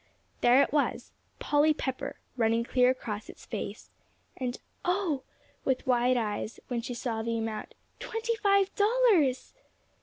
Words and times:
There 0.39 0.63
it 0.63 0.73
was, 0.73 1.11
"Polly 1.37 1.75
Pepper," 1.75 2.15
running 2.35 2.63
clear 2.63 2.89
across 2.89 3.29
its 3.29 3.45
face. 3.45 3.91
And 4.35 4.57
"Oh!" 4.83 5.21
with 5.63 5.85
wide 5.85 6.17
eyes, 6.17 6.59
when 6.69 6.81
she 6.81 6.95
saw 6.95 7.21
the 7.21 7.37
amount, 7.37 7.75
"twenty 7.99 8.35
five 8.37 8.73
dollars!" 8.73 9.53